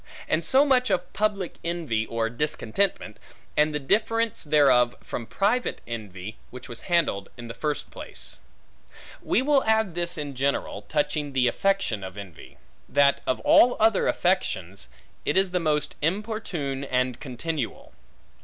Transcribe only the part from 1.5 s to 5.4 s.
envy or discontentment, and the difference thereof from